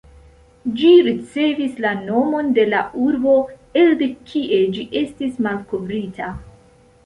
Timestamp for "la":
1.85-1.91, 2.73-2.81